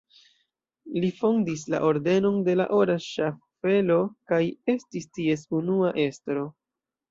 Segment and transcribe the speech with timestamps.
[1.03, 3.99] Li fondis la Ordenon de la Ora Ŝaffelo
[4.33, 4.41] kaj
[4.77, 6.51] estis ties unua estro.